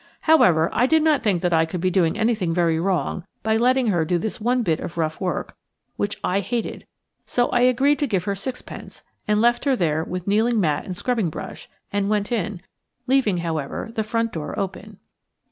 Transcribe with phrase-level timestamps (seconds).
[0.23, 3.89] However, I did not think that I could be doing anything very wrong by letting
[3.89, 5.55] her do this one bit of rough work,
[5.95, 6.87] which I hated,
[7.27, 10.97] so I agreed to give her sixpence, and left her there with kneeling mat and
[10.97, 12.61] scrubbing brush, and went in,
[13.05, 14.97] leaving, however, the front door open.